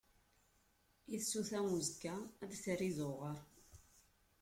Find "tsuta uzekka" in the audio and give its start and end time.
1.23-2.15